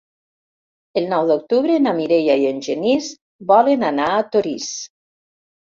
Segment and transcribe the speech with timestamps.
[1.01, 3.13] El nou d'octubre na Mireia i en Genís
[3.53, 4.77] volen anar a Torís.